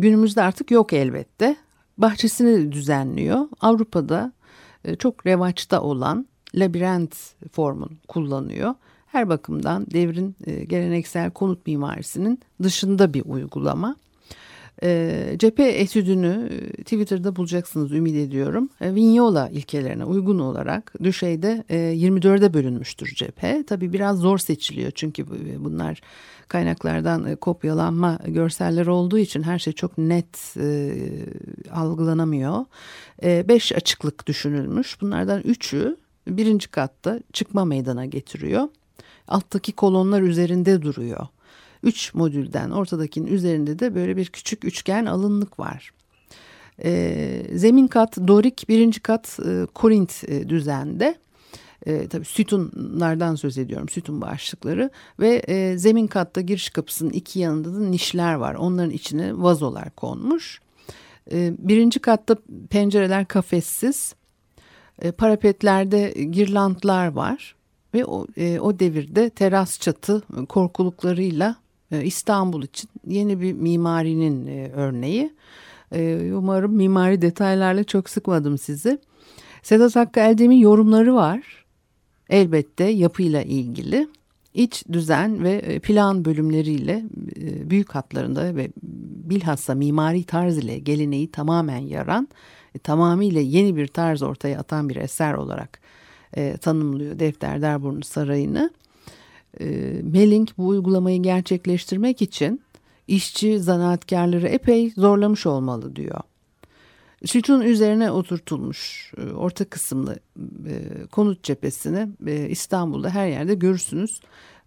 Günümüzde 0.02 0.42
artık 0.42 0.72
yok 0.72 0.94
elbette. 0.94 1.56
Bahçesini 1.98 2.72
düzenliyor. 2.72 3.48
Avrupa'da 3.62 4.32
çok 5.00 5.26
revaçta 5.26 5.82
olan 5.82 6.28
labirent 6.56 7.16
formun 7.52 7.92
kullanıyor. 8.08 8.74
Her 9.08 9.30
bakımdan 9.30 9.88
devrin 9.92 10.36
geleneksel 10.68 11.32
konut 11.32 11.68
mimarisinin 11.68 12.40
dışında 12.64 13.14
bir 13.14 13.24
uygulama. 13.26 13.96
E, 14.84 15.36
cephe 15.38 15.64
etüdünü 15.64 16.50
e, 16.52 16.84
Twitter'da 16.84 17.36
bulacaksınız 17.36 17.92
ümit 17.92 18.16
ediyorum. 18.16 18.70
E, 18.82 18.96
Vignola 18.96 19.50
ilkelerine 19.50 20.06
uygun 20.06 20.40
olarak 20.40 20.94
düşeyde 21.04 21.64
e, 21.70 21.78
24'e 21.78 22.54
bölünmüştür 22.54 23.14
cephe. 23.16 23.64
Tabi 23.68 23.94
biraz 23.94 24.18
zor 24.18 24.38
seçiliyor 24.38 24.92
çünkü 24.96 25.26
bunlar 25.60 26.02
kaynaklardan 26.52 27.26
e, 27.26 27.36
kopyalanma 27.36 28.20
görseller 28.26 28.88
olduğu 28.88 29.18
için 29.18 29.44
her 29.44 29.60
şey 29.60 29.74
çok 29.74 29.98
net 29.98 30.58
e, 30.58 30.94
algılanamıyor. 31.72 32.66
E, 33.24 33.48
beş 33.48 33.72
açıklık 33.72 34.28
düşünülmüş. 34.28 35.02
Bunlardan 35.02 35.42
üçü 35.42 35.98
birinci 36.28 36.68
katta 36.68 37.20
çıkma 37.34 37.66
meydana 37.66 38.06
getiriyor. 38.06 38.68
Alttaki 39.28 39.72
kolonlar 39.72 40.22
üzerinde 40.22 40.82
duruyor. 40.82 41.28
3 41.84 42.14
modülden 42.14 42.72
ortadakinin 42.72 43.28
üzerinde 43.28 43.80
de 43.80 43.96
böyle 43.96 44.18
bir 44.18 44.26
küçük 44.26 44.66
üçgen 44.66 45.06
alınlık 45.06 45.60
var. 45.60 45.92
E, 46.84 47.44
zemin 47.54 47.88
kat 47.88 48.18
Dorik, 48.28 48.66
birinci 48.70 49.00
kat 49.00 49.40
e, 49.46 49.66
Korint 49.74 50.24
e, 50.28 50.50
düzende. 50.50 51.16
E, 51.86 52.08
tabii 52.08 52.26
sütunlardan 52.26 53.36
söz 53.36 53.58
ediyorum 53.58 53.90
sütun 53.90 54.22
başlıkları 54.22 54.90
ve 55.20 55.36
e, 55.48 55.78
zemin 55.78 56.08
katta 56.08 56.42
giriş 56.42 56.70
kapısının 56.70 57.10
iki 57.10 57.40
yanında 57.40 57.76
da 57.76 57.80
nişler 57.80 58.34
var 58.34 58.56
onların 58.56 58.92
içine 58.92 59.38
vazolar 59.38 59.90
konmuş. 59.90 60.62
E, 61.32 61.54
birinci 61.58 62.00
katta 62.00 62.36
pencereler 62.70 63.26
kafessiz 63.26 64.16
e, 65.02 65.12
parapetlerde 65.12 66.12
girlandlar 66.32 67.08
var 67.08 67.56
ve 67.94 68.06
o, 68.06 68.28
e, 68.38 68.60
o 68.60 68.80
devirde 68.80 69.30
teras 69.30 69.80
çatı 69.80 70.22
korkuluklarıyla 70.50 71.56
e, 71.92 72.04
İstanbul 72.04 72.64
için 72.64 72.90
yeni 73.08 73.42
bir 73.42 73.54
mimarinin 73.54 74.48
e, 74.48 74.72
örneği. 74.72 75.34
E, 75.92 76.32
umarım 76.34 76.74
mimari 76.74 77.22
detaylarla 77.22 77.84
çok 77.84 78.10
sıkmadım 78.10 78.58
sizi. 78.58 79.00
Sedat 79.64 79.96
Hakkı 79.96 80.20
Eldem'in 80.20 80.58
yorumları 80.58 81.16
var. 81.16 81.61
Elbette 82.32 82.84
yapıyla 82.84 83.42
ilgili. 83.42 84.08
İç 84.54 84.84
düzen 84.92 85.44
ve 85.44 85.80
plan 85.80 86.26
bölümleriyle 86.26 87.04
büyük 87.70 87.96
hatlarında 87.96 88.56
ve 88.56 88.70
bilhassa 89.30 89.76
mimari 89.76 90.24
tarz 90.24 90.58
ile 90.58 90.80
geleneği 90.80 91.32
tamamen 91.32 91.78
yaran, 91.78 92.28
tamamıyla 92.84 93.42
yeni 93.42 93.76
bir 93.76 93.88
tarz 93.88 94.22
ortaya 94.22 94.60
atan 94.60 94.90
bir 94.90 94.96
eser 94.96 95.34
olarak 95.34 95.80
tanımlıyor 96.62 97.20
Defter 97.20 97.62
Derburnu 97.62 98.04
Sarayı'nı. 98.04 98.72
E, 99.60 99.66
Melling 100.04 100.50
bu 100.58 100.68
uygulamayı 100.68 101.24
gerçekleştirmek 101.24 102.22
için 102.22 102.62
işçi 103.08 103.60
zanaatkarları 103.60 104.48
epey 104.48 104.90
zorlamış 104.90 105.46
olmalı 105.46 105.96
diyor. 105.96 106.22
Sütun 107.26 107.62
üzerine 107.62 108.12
oturtulmuş 108.12 109.14
e, 109.18 109.32
orta 109.32 109.66
kısımlı 109.66 110.20
e, 110.68 111.06
konut 111.12 111.44
cephesini 111.44 112.08
e, 112.28 112.50
İstanbul'da 112.50 113.10
her 113.10 113.28
yerde 113.28 113.56
görürsünüz. 113.56 114.22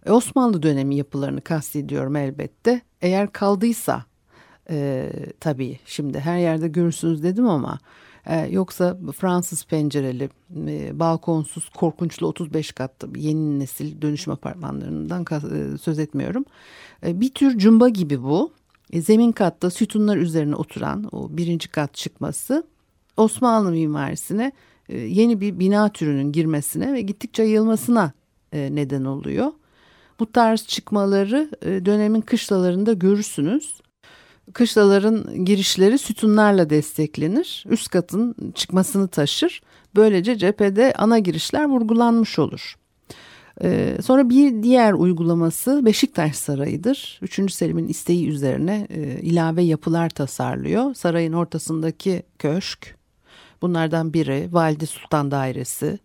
Osmanlı 0.09 0.63
dönemi 0.63 0.95
yapılarını 0.95 1.41
kastediyorum 1.41 2.15
elbette. 2.15 2.81
Eğer 3.01 3.31
kaldıysa 3.31 4.05
tabii 5.39 5.79
şimdi 5.85 6.19
her 6.19 6.37
yerde 6.37 6.67
görürsünüz 6.67 7.23
dedim 7.23 7.47
ama 7.47 7.79
yoksa 8.49 8.97
Fransız 9.17 9.65
pencereli, 9.65 10.29
balkonsuz, 10.99 11.69
korkunçlu 11.69 12.27
35 12.27 12.71
katlı 12.71 13.19
yeni 13.19 13.59
nesil 13.59 14.01
dönüşüm 14.01 14.33
apartmanlarından 14.33 15.25
söz 15.77 15.99
etmiyorum. 15.99 16.45
Bir 17.03 17.33
tür 17.33 17.57
cumba 17.57 17.89
gibi 17.89 18.23
bu. 18.23 18.51
E, 18.91 19.01
zemin 19.01 19.31
katta 19.31 19.69
sütunlar 19.69 20.17
üzerine 20.17 20.55
oturan 20.55 21.09
o 21.11 21.37
birinci 21.37 21.67
kat 21.67 21.93
çıkması 21.93 22.63
Osmanlı 23.17 23.71
mimarisine 23.71 24.51
e, 24.89 24.97
yeni 24.97 25.41
bir 25.41 25.59
bina 25.59 25.89
türünün 25.89 26.31
girmesine 26.31 26.93
ve 26.93 27.01
gittikçe 27.01 27.43
yayılmasına 27.43 28.11
e, 28.53 28.75
neden 28.75 29.05
oluyor. 29.05 29.51
Bu 30.19 30.31
tarz 30.31 30.67
çıkmaları 30.67 31.49
dönemin 31.63 32.21
kışlalarında 32.21 32.93
görürsünüz. 32.93 33.81
Kışlaların 34.53 35.45
girişleri 35.45 35.97
sütunlarla 35.97 36.69
desteklenir. 36.69 37.63
Üst 37.69 37.89
katın 37.89 38.35
çıkmasını 38.55 39.07
taşır. 39.07 39.61
Böylece 39.95 40.37
cephede 40.37 40.93
ana 40.97 41.19
girişler 41.19 41.65
vurgulanmış 41.65 42.39
olur. 42.39 42.75
Ee, 43.63 43.97
sonra 44.03 44.29
bir 44.29 44.63
diğer 44.63 44.93
uygulaması 44.93 45.85
Beşiktaş 45.85 46.35
Sarayı'dır. 46.35 47.19
Üçüncü 47.21 47.53
Selim'in 47.53 47.87
isteği 47.87 48.27
üzerine 48.27 48.87
e, 48.89 49.21
ilave 49.21 49.61
yapılar 49.61 50.09
tasarlıyor. 50.09 50.93
Sarayın 50.93 51.33
ortasındaki 51.33 52.23
köşk, 52.39 52.95
bunlardan 53.61 54.13
biri 54.13 54.49
Valide 54.51 54.85
Sultan 54.85 55.31
Dairesi, 55.31 55.99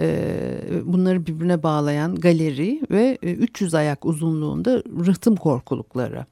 e, 0.00 0.60
bunları 0.84 1.26
birbirine 1.26 1.62
bağlayan 1.62 2.14
galeri 2.14 2.82
ve 2.90 3.18
e, 3.22 3.32
300 3.32 3.74
ayak 3.74 4.06
uzunluğunda 4.06 4.82
rıhtım 5.06 5.36
korkulukları. 5.36 6.26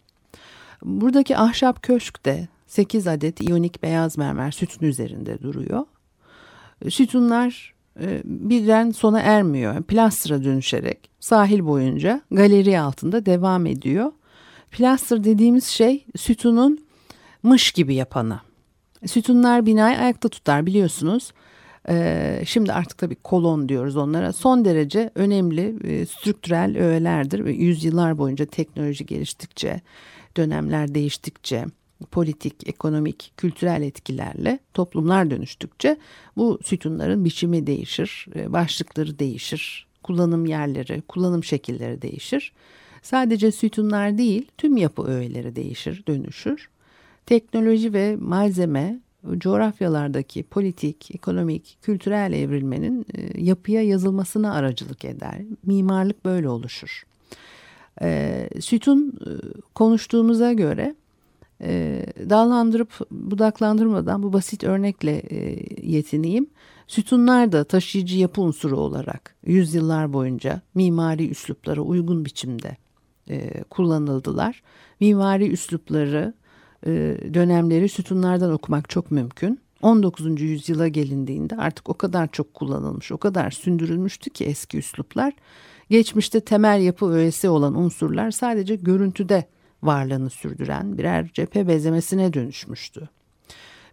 Buradaki 0.85 1.37
ahşap 1.37 1.83
köşkte 1.83 2.49
8 2.67 3.07
adet 3.07 3.41
iyonik 3.41 3.83
beyaz 3.83 4.19
mermer 4.19 4.51
sütun 4.51 4.87
üzerinde 4.87 5.43
duruyor. 5.43 5.85
Sütunlar 6.89 7.75
e, 7.75 7.78
birden 8.25 8.91
sona 8.91 9.21
ermiyor. 9.21 9.83
Plastra 9.83 10.45
dönüşerek 10.45 11.11
sahil 11.21 11.67
boyunca 11.67 12.21
galeri 12.31 12.81
altında 12.81 13.27
devam 13.27 13.67
ediyor. 13.67 14.13
Plaster 14.71 15.25
dediğimiz 15.25 15.65
şey 15.65 16.07
sütunun 16.17 16.79
mış 17.43 17.73
gibi 17.73 17.95
yapanı. 17.95 18.41
Sütunlar 19.07 19.67
binayı 19.67 19.99
ayakta 19.99 20.29
tutar 20.29 20.67
biliyorsunuz. 20.67 21.33
Ee, 21.89 22.43
şimdi 22.47 22.73
artık 22.73 22.99
tabii 22.99 23.15
kolon 23.15 23.69
diyoruz 23.69 23.97
onlara. 23.97 24.33
Son 24.33 24.65
derece 24.65 25.11
önemli 25.15 25.77
e, 25.85 26.07
strüktürel 26.07 26.79
öğelerdir 26.79 27.47
yüzyıllar 27.47 28.19
boyunca 28.19 28.47
teknoloji 28.47 29.07
geliştikçe 29.07 29.81
dönemler 30.37 30.95
değiştikçe 30.95 31.65
politik, 32.11 32.69
ekonomik, 32.69 33.33
kültürel 33.37 33.83
etkilerle 33.83 34.59
toplumlar 34.75 35.31
dönüştükçe 35.31 35.97
bu 36.37 36.59
sütunların 36.65 37.25
biçimi 37.25 37.67
değişir, 37.67 38.27
e, 38.35 38.53
başlıkları 38.53 39.19
değişir, 39.19 39.87
kullanım 40.03 40.47
yerleri, 40.47 41.03
kullanım 41.09 41.45
şekilleri 41.45 42.03
değişir. 42.03 42.53
Sadece 43.03 43.53
sütunlar 43.53 44.19
değil, 44.19 44.51
tüm 44.59 44.77
yapı 44.77 45.03
öğeleri 45.03 45.57
değişir, 45.57 46.03
dönüşür. 46.09 46.69
Teknoloji 47.27 47.93
ve 47.93 48.17
malzeme 48.17 49.01
coğrafyalardaki 49.39 50.43
politik, 50.43 51.15
ekonomik, 51.15 51.79
kültürel 51.83 52.33
evrilmenin 52.33 53.07
e, 53.15 53.43
yapıya 53.43 53.83
yazılmasına 53.83 54.55
aracılık 54.55 55.05
eder. 55.05 55.43
Mimarlık 55.67 56.25
böyle 56.25 56.49
oluşur. 56.49 57.03
E, 58.03 58.49
sütun 58.61 59.19
konuştuğumuza 59.75 60.53
göre 60.53 60.95
e, 61.63 62.03
dallandırıp 62.31 62.99
budaklandırmadan 63.11 64.23
bu 64.23 64.33
basit 64.33 64.65
örnekle 64.65 65.17
e, 65.17 65.67
yetineyim. 65.83 66.47
Sütunlar 66.87 67.53
da 67.53 67.65
taşıyıcı 67.65 68.19
yapı 68.19 68.41
unsuru 68.41 68.77
olarak 68.77 69.35
yüzyıllar 69.47 70.13
boyunca 70.13 70.61
mimari 70.75 71.29
üsluplara 71.29 71.81
uygun 71.81 72.25
biçimde 72.25 72.77
e, 73.31 73.63
kullanıldılar. 73.63 74.63
Mimari 75.01 75.51
üslupları, 75.51 76.35
e, 76.87 76.91
dönemleri 77.35 77.89
sütunlardan 77.89 78.53
okumak 78.53 78.89
çok 78.91 79.11
mümkün. 79.11 79.61
19. 79.83 80.41
yüzyıla 80.41 80.89
gelindiğinde 80.89 81.57
artık 81.57 81.89
o 81.89 81.95
kadar 81.95 82.33
çok 82.33 82.55
kullanılmış, 82.55 83.13
o 83.13 83.19
kadar 83.19 83.51
sündürülmüştü 83.51 84.31
ki 84.31 84.45
eski 84.45 84.79
üsluplar 84.79 85.33
Geçmişte 85.91 86.41
temel 86.41 86.81
yapı 86.81 87.07
öğesi 87.07 87.49
olan 87.49 87.75
unsurlar 87.75 88.31
sadece 88.31 88.77
görüntüde 88.77 89.45
varlığını 89.83 90.31
sürdüren 90.31 90.99
birer 90.99 91.31
cephe 91.35 91.69
bezemesine 91.69 92.33
dönüşmüştü. 92.33 93.09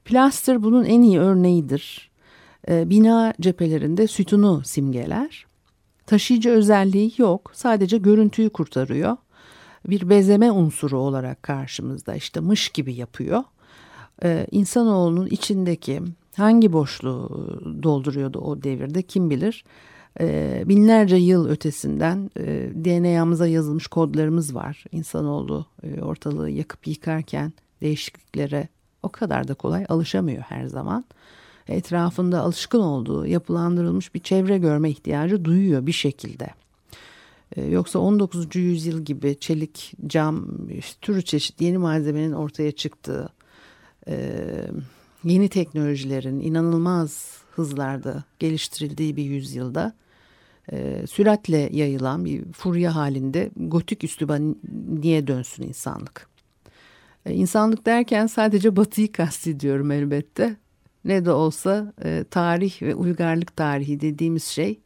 Plaster 0.06 0.64
bunun 0.64 0.86
en 0.86 1.02
iyi 1.02 1.20
örneğidir. 1.20 2.12
Ee, 2.70 2.90
bina 2.90 3.34
cephelerinde 3.42 4.08
sütunu 4.08 4.62
simgeler. 4.66 5.46
Taşıyıcı 6.06 6.50
özelliği 6.50 7.14
yok, 7.18 7.52
sadece 7.54 7.98
görüntüyü 7.98 8.50
kurtarıyor. 8.50 9.18
Bir 9.90 10.10
bezeme 10.10 10.52
unsuru 10.52 11.00
olarak 11.00 11.44
karşımızda 11.44 12.16
işte 12.16 12.40
mış 12.40 12.70
gibi 12.70 12.94
yapıyor. 12.94 13.44
e, 14.24 14.48
insanoğlunun 14.52 15.28
içindeki 15.28 16.02
hangi 16.38 16.74
boşluğu 16.74 17.30
dolduruyordu 17.84 18.40
o 18.40 18.64
devirde 18.64 19.02
kim 19.02 19.30
bilir. 19.30 19.64
E, 20.20 20.64
binlerce 20.66 21.16
yıl 21.16 21.48
ötesinden 21.48 22.32
e, 22.38 22.70
DNA'mıza 22.86 23.48
yazılmış 23.48 23.88
kodlarımız 23.88 24.56
var. 24.56 24.84
İnsanoğlu 24.92 25.66
e, 25.84 26.02
ortalığı 26.02 26.50
yakıp 26.50 26.88
yıkarken 26.88 27.54
değişikliklere 27.82 28.68
o 29.04 29.10
kadar 29.10 29.48
da 29.48 29.54
kolay 29.54 29.86
alışamıyor 29.90 30.42
her 30.42 30.66
zaman. 30.66 31.06
Etrafında 31.68 32.42
alışkın 32.42 32.80
olduğu 32.80 33.26
yapılandırılmış 33.26 34.16
bir 34.16 34.20
çevre 34.20 34.58
görme 34.58 34.90
ihtiyacı 34.90 35.46
duyuyor 35.46 35.86
bir 35.86 35.92
şekilde. 35.92 36.48
Ee, 37.56 37.66
yoksa 37.66 38.00
19. 38.00 38.56
yüzyıl 38.56 39.02
gibi 39.02 39.38
çelik, 39.40 39.94
cam, 40.08 40.48
işte, 40.70 40.98
türlü 41.02 41.22
çeşit 41.22 41.62
yeni 41.62 41.78
malzemenin 41.78 42.32
ortaya 42.32 42.72
çıktığı, 42.72 43.30
e, 44.08 44.46
yeni 45.24 45.50
teknolojilerin 45.50 46.40
inanılmaz 46.40 47.38
hızlarda 47.52 48.24
geliştirildiği 48.40 49.16
bir 49.16 49.24
yüzyılda 49.24 49.94
e, 50.72 51.08
süratle 51.08 51.70
yayılan 51.72 52.26
bir 52.26 52.44
furya 52.54 52.96
halinde 52.96 53.52
gotik 53.56 54.04
üsluba 54.04 54.38
niye 55.02 55.28
dönsün 55.28 55.64
insanlık? 55.64 56.28
E, 57.26 57.34
insanlık 57.34 57.86
derken 57.86 58.28
sadece 58.28 58.76
batıyı 58.76 59.12
kastediyorum 59.12 59.92
elbette. 59.92 60.56
Ne 61.06 61.26
de 61.26 61.32
olsa 61.32 61.94
tarih 62.32 62.82
ve 62.82 62.96
uygarlık 62.96 63.56
tarihi 63.56 64.02
dediğimiz 64.02 64.44
şey 64.44 64.80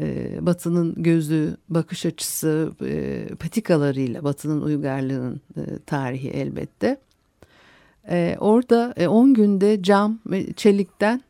e, 0.00 0.38
Batı'nın 0.40 0.94
gözü, 1.02 1.56
bakış 1.68 2.06
açısı, 2.06 2.72
e, 2.82 3.26
patikalarıyla 3.34 4.24
Batı'nın 4.24 4.62
uygarlığının 4.62 5.40
e, 5.56 5.60
tarihi 5.86 6.28
elbette. 6.28 7.00
E, 8.08 8.36
orada 8.40 8.94
10 9.08 9.28
e, 9.28 9.32
günde 9.32 9.82
cam 9.82 10.18
ve 10.26 10.52
çelikten 10.52 11.22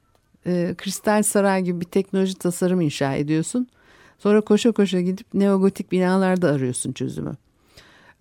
e, 0.46 0.74
kristal 0.78 1.22
saray 1.22 1.62
gibi 1.62 1.80
bir 1.80 1.86
teknoloji 1.86 2.34
tasarım 2.34 2.80
inşa 2.80 3.14
ediyorsun. 3.14 3.68
Sonra 4.18 4.40
koşa 4.40 4.72
koşa 4.72 5.00
gidip 5.00 5.34
neogotik 5.34 5.92
binalarda 5.92 6.48
arıyorsun 6.48 6.92
çözümü. 6.92 7.36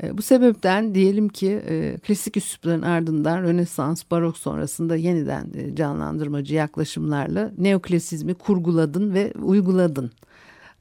E, 0.04 0.18
bu 0.18 0.22
sebepten 0.22 0.96
diyelim 0.96 1.30
ki 1.30 1.62
e, 1.70 1.98
klasik 1.98 2.38
üslupların 2.38 2.82
ardından 2.82 3.44
Rönesans, 3.44 4.04
Barok 4.12 4.38
sonrasında 4.38 4.96
yeniden 4.96 5.48
e, 5.56 5.76
canlandırmacı 5.76 6.56
yaklaşımlarla 6.56 7.52
neoklasizmi 7.58 8.34
kurguladın 8.34 9.14
ve 9.14 9.34
uyguladın. 9.42 10.12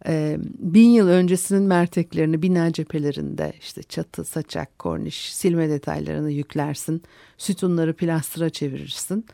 E, 0.07 0.39
bin 0.59 0.89
yıl 0.89 1.09
öncesinin 1.09 1.63
merteklerini 1.63 2.43
bina 2.43 2.73
cephelerinde 2.73 3.53
işte 3.61 3.83
çatı, 3.83 4.25
saçak, 4.25 4.79
korniş, 4.79 5.35
silme 5.35 5.69
detaylarını 5.69 6.31
yüklersin. 6.31 7.03
Sütunları 7.39 7.93
plastıra 7.95 8.51
çevirirsin. 8.51 9.25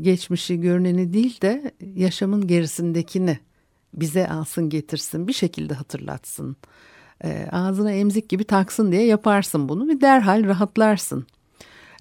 Geçmişi 0.00 0.60
görüneni 0.60 1.12
değil 1.12 1.40
de 1.40 1.72
yaşamın 1.94 2.46
gerisindekini 2.46 3.38
bize 3.94 4.28
alsın 4.28 4.68
getirsin 4.68 5.28
bir 5.28 5.32
şekilde 5.32 5.74
hatırlatsın. 5.74 6.56
E, 7.24 7.48
ağzına 7.52 7.92
emzik 7.92 8.28
gibi 8.28 8.44
taksın 8.44 8.92
diye 8.92 9.04
yaparsın 9.06 9.68
bunu 9.68 9.88
ve 9.88 10.00
derhal 10.00 10.44
rahatlarsın. 10.44 11.26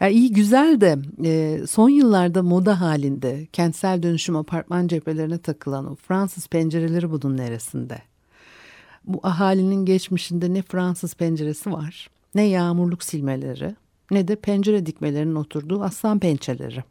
Yani 0.02 0.14
iyi 0.14 0.34
güzel 0.34 0.82
de 0.82 0.98
e, 1.24 1.62
son 1.68 1.90
yıllarda 1.90 2.44
moda 2.44 2.82
halinde 2.82 3.48
kentsel 3.54 4.04
dönüşüm 4.04 4.36
apartman 4.36 4.88
cephelerine 4.88 5.38
takılan 5.38 5.92
o 5.92 5.96
Fransız 5.96 6.48
pencereleri 6.48 7.12
bunun 7.12 7.38
neresinde? 7.38 8.02
Bu 9.06 9.20
ahalinin 9.24 9.86
geçmişinde 9.86 10.54
ne 10.54 10.62
Fransız 10.62 11.14
penceresi 11.14 11.72
var, 11.72 12.10
ne 12.36 12.44
yağmurluk 12.44 13.04
silmeleri, 13.04 13.76
ne 14.12 14.28
de 14.28 14.36
pencere 14.36 14.86
dikmelerinin 14.86 15.36
oturduğu 15.36 15.84
aslan 15.84 16.20
pençeleri. 16.20 16.84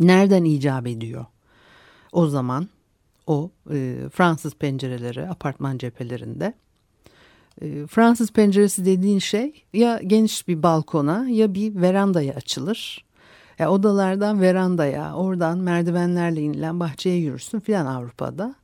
Nereden 0.00 0.44
icap 0.44 0.86
ediyor? 0.86 1.26
O 2.12 2.26
zaman 2.26 2.68
o 3.26 3.50
e, 3.70 3.96
Fransız 4.12 4.54
pencereleri 4.54 5.28
apartman 5.28 5.78
cephelerinde. 5.78 6.54
E, 7.62 7.86
Fransız 7.86 8.32
penceresi 8.32 8.84
dediğin 8.84 9.18
şey 9.18 9.64
ya 9.72 10.00
geniş 10.06 10.48
bir 10.48 10.62
balkona 10.62 11.28
ya 11.28 11.54
bir 11.54 11.80
verandaya 11.80 12.34
açılır. 12.34 13.06
Ya 13.58 13.70
odalardan 13.70 14.40
verandaya, 14.40 15.14
oradan 15.14 15.58
merdivenlerle 15.58 16.40
inilen 16.40 16.80
bahçeye 16.80 17.16
yürürsün 17.16 17.60
filan 17.60 17.86
Avrupa'da. 17.86 18.54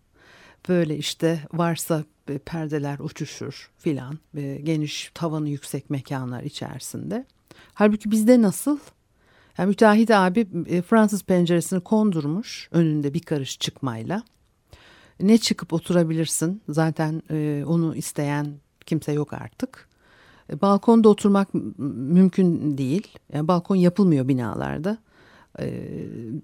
Böyle 0.68 0.96
işte 0.96 1.40
varsa 1.52 2.04
e, 2.28 2.38
perdeler 2.38 2.98
uçuşur 2.98 3.70
filan 3.78 4.18
ve 4.34 4.56
geniş 4.56 5.10
tavanı 5.14 5.48
yüksek 5.48 5.90
mekanlar 5.90 6.42
içerisinde. 6.42 7.26
Halbuki 7.74 8.10
bizde 8.10 8.42
nasıl? 8.42 8.78
Yani 9.58 9.68
müteahhit 9.68 10.10
abi 10.10 10.46
e, 10.66 10.82
Fransız 10.82 11.22
penceresini 11.22 11.80
kondurmuş 11.80 12.68
önünde 12.72 13.14
bir 13.14 13.20
karış 13.20 13.58
çıkmayla. 13.58 14.22
Ne 15.20 15.38
çıkıp 15.38 15.72
oturabilirsin 15.72 16.62
zaten 16.68 17.22
e, 17.30 17.64
onu 17.66 17.96
isteyen 17.96 18.54
kimse 18.86 19.12
yok 19.12 19.32
artık. 19.32 19.88
Balkonda 20.62 21.08
oturmak 21.08 21.48
mümkün 21.78 22.78
değil. 22.78 23.08
Yani 23.32 23.48
balkon 23.48 23.76
yapılmıyor 23.76 24.28
binalarda. 24.28 24.98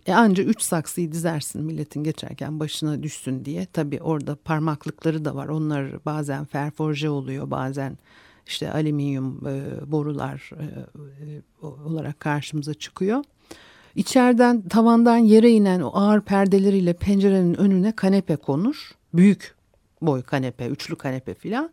E, 0.06 0.12
anca 0.12 0.44
üç 0.44 0.62
saksıyı 0.62 1.12
dizersin 1.12 1.64
milletin 1.64 2.04
geçerken 2.04 2.60
başına 2.60 3.02
düşsün 3.02 3.44
diye. 3.44 3.66
Tabii 3.72 4.00
orada 4.02 4.36
parmaklıkları 4.36 5.24
da 5.24 5.34
var. 5.34 5.48
Onlar 5.48 6.04
bazen 6.04 6.44
ferforje 6.44 7.10
oluyor 7.10 7.50
bazen 7.50 7.98
işte 8.48 8.72
alüminyum 8.72 9.46
e, 9.46 9.92
borular 9.92 10.50
e, 10.60 10.64
e, 10.64 11.66
olarak 11.66 12.20
karşımıza 12.20 12.74
çıkıyor. 12.74 13.24
İçeriden 13.94 14.68
tavandan 14.68 15.16
yere 15.16 15.50
inen 15.50 15.80
o 15.80 15.90
ağır 15.94 16.20
perdeleriyle 16.20 16.92
pencerenin 16.92 17.54
önüne 17.54 17.92
kanepe 17.92 18.36
konur. 18.36 18.90
Büyük 19.14 19.54
boy 20.02 20.22
kanepe, 20.22 20.66
üçlü 20.66 20.96
kanepe 20.96 21.34
filan. 21.34 21.70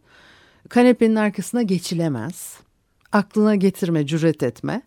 Kanepenin 0.70 1.16
arkasına 1.16 1.62
geçilemez. 1.62 2.60
Aklına 3.12 3.56
getirme, 3.56 4.06
cüret 4.06 4.44
etme. 4.44 4.82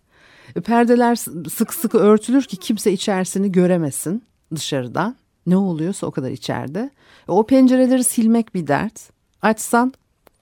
Perdeler 0.65 1.17
sık 1.51 1.75
sık 1.75 1.95
örtülür 1.95 2.43
ki 2.43 2.57
kimse 2.57 2.93
içerisini 2.93 3.53
göremesin 3.53 4.23
dışarıdan. 4.55 5.17
Ne 5.47 5.57
oluyorsa 5.57 6.07
o 6.07 6.11
kadar 6.11 6.31
içeride. 6.31 6.91
O 7.29 7.47
pencereleri 7.47 8.05
silmek 8.05 8.55
bir 8.55 8.67
dert. 8.67 9.11
Açsan 9.43 9.93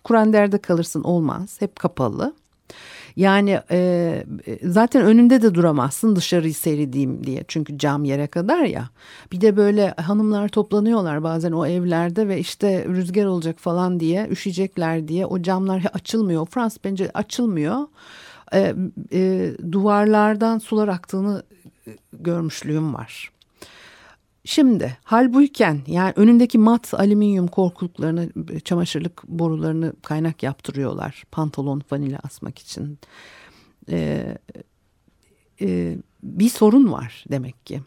kuranderde 0.07 0.59
kalırsın 0.59 1.03
olmaz. 1.03 1.57
Hep 1.61 1.77
kapalı. 1.77 2.35
Yani 3.17 3.61
e, 3.71 4.25
zaten 4.63 5.03
önünde 5.03 5.43
de 5.43 5.55
duramazsın 5.55 6.17
dışarıyı 6.17 6.55
seyredeyim 6.55 7.27
diye. 7.27 7.45
Çünkü 7.49 7.79
cam 7.79 8.05
yere 8.05 8.27
kadar 8.27 8.65
ya. 8.65 8.91
Bir 9.33 9.41
de 9.41 9.57
böyle 9.57 9.91
hanımlar 9.91 10.49
toplanıyorlar 10.49 11.23
bazen 11.23 11.53
o 11.53 11.67
evlerde 11.67 12.29
ve 12.29 12.39
işte 12.39 12.85
rüzgar 12.85 13.25
olacak 13.25 13.59
falan 13.59 14.01
diye 14.01 14.29
üşüyecekler 14.31 15.09
diye 15.09 15.27
o 15.27 15.43
camlar 15.43 15.85
açılmıyor. 15.95 16.47
Fransız 16.47 16.79
pencere 16.79 17.11
açılmıyor 17.15 17.79
e, 18.55 18.75
e, 19.13 19.53
duvarlardan 19.73 20.59
sular 20.59 20.89
aktığını 20.89 21.43
e, 21.87 21.91
görmüşlüğüm 22.13 22.95
var. 22.95 23.36
Şimdi 24.47 24.99
hal 25.05 25.33
yani 25.87 26.13
önündeki 26.17 26.59
mat 26.59 26.95
alüminyum 26.95 27.47
korkuluklarını 27.47 28.29
çamaşırlık 28.65 29.29
borularını 29.29 29.93
kaynak 30.03 30.43
yaptırıyorlar 30.43 31.25
pantolon 31.31 31.83
vanilya 31.93 32.19
asmak 32.23 32.59
için. 32.59 32.99
Ee, 33.91 34.39
e, 35.61 35.97
bir 36.23 36.49
sorun 36.49 36.93
var 36.93 37.25
demek 37.31 37.67
ki. 37.67 37.81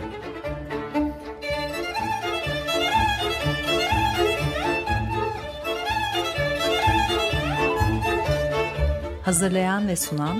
Hazırlayan 9.22 9.88
ve 9.88 9.96
sunan 9.96 10.40